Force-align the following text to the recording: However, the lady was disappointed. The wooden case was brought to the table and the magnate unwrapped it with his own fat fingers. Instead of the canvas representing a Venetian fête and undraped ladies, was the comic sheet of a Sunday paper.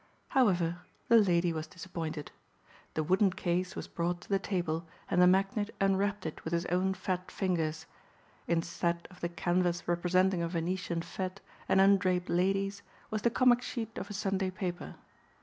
However, 0.29 0.79
the 1.09 1.17
lady 1.17 1.53
was 1.53 1.67
disappointed. 1.67 2.31
The 2.95 3.03
wooden 3.03 3.29
case 3.33 3.75
was 3.75 3.87
brought 3.87 4.19
to 4.21 4.29
the 4.29 4.39
table 4.39 4.87
and 5.11 5.21
the 5.21 5.27
magnate 5.27 5.69
unwrapped 5.79 6.25
it 6.25 6.43
with 6.43 6.53
his 6.53 6.65
own 6.71 6.95
fat 6.95 7.29
fingers. 7.29 7.85
Instead 8.47 9.07
of 9.11 9.21
the 9.21 9.29
canvas 9.29 9.87
representing 9.87 10.41
a 10.41 10.47
Venetian 10.47 11.01
fête 11.01 11.37
and 11.69 11.79
undraped 11.79 12.29
ladies, 12.31 12.81
was 13.11 13.21
the 13.21 13.29
comic 13.29 13.61
sheet 13.61 13.95
of 13.99 14.09
a 14.09 14.13
Sunday 14.13 14.49
paper. 14.49 14.95